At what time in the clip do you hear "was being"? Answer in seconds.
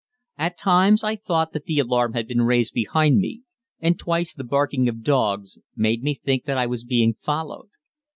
6.65-7.13